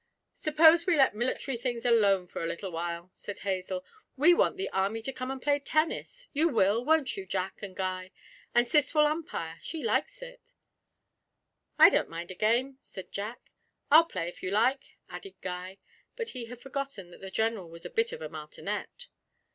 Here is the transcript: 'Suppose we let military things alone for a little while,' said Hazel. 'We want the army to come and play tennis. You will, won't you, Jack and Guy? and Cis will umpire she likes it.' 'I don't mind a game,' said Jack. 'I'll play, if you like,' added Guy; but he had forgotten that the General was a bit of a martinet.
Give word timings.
'Suppose 0.33 0.87
we 0.87 0.97
let 0.97 1.13
military 1.13 1.55
things 1.55 1.85
alone 1.85 2.25
for 2.25 2.43
a 2.43 2.47
little 2.47 2.71
while,' 2.71 3.11
said 3.13 3.37
Hazel. 3.41 3.85
'We 4.17 4.33
want 4.33 4.57
the 4.57 4.67
army 4.71 4.99
to 5.03 5.13
come 5.13 5.29
and 5.29 5.39
play 5.39 5.59
tennis. 5.59 6.27
You 6.33 6.47
will, 6.49 6.83
won't 6.83 7.15
you, 7.15 7.27
Jack 7.27 7.61
and 7.61 7.75
Guy? 7.75 8.09
and 8.55 8.65
Cis 8.67 8.95
will 8.95 9.05
umpire 9.05 9.59
she 9.61 9.83
likes 9.83 10.23
it.' 10.23 10.55
'I 11.77 11.89
don't 11.91 12.09
mind 12.09 12.31
a 12.31 12.35
game,' 12.35 12.79
said 12.81 13.11
Jack. 13.11 13.51
'I'll 13.91 14.05
play, 14.05 14.27
if 14.27 14.41
you 14.41 14.49
like,' 14.49 14.97
added 15.07 15.35
Guy; 15.39 15.77
but 16.15 16.29
he 16.29 16.45
had 16.45 16.59
forgotten 16.61 17.11
that 17.11 17.21
the 17.21 17.29
General 17.29 17.69
was 17.69 17.85
a 17.85 17.89
bit 17.91 18.11
of 18.11 18.23
a 18.23 18.27
martinet. 18.27 19.05